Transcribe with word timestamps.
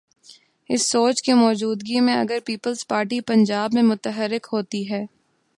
اس 0.69 0.91
سوچ 0.91 1.21
کی 1.21 1.33
موجودگی 1.33 1.99
میں، 1.99 2.15
اگر 2.15 2.37
پیپلز 2.45 2.87
پارٹی 2.87 3.21
پنجاب 3.21 3.69
میں 3.73 3.83
متحرک 3.83 4.47
ہوتی 4.53 4.91
ہے۔ 4.91 5.05